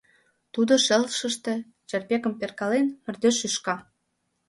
[0.53, 1.53] Тудо шелшыште,
[1.89, 3.75] чарпекым перкален, мардеж шӱшка.